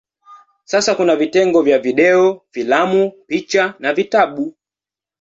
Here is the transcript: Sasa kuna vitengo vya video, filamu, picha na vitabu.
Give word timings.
Sasa 0.65 0.95
kuna 0.95 1.15
vitengo 1.15 1.61
vya 1.61 1.79
video, 1.79 2.41
filamu, 2.51 3.11
picha 3.27 3.73
na 3.79 3.93
vitabu. 3.93 4.53